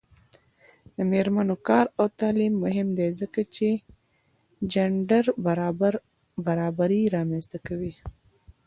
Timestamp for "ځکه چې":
3.21-3.69